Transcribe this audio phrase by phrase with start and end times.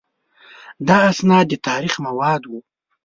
[0.87, 2.59] دا اسناد د تاریخ مواد وو.